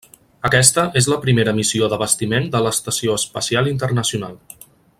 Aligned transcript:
Aquesta 0.47 0.85
és 1.01 1.07
la 1.11 1.17
primera 1.25 1.53
missió 1.59 1.89
d'abastiment 1.93 2.47
de 2.55 2.63
l'Estació 2.67 3.19
Espacial 3.21 3.71
Internacional. 3.75 4.41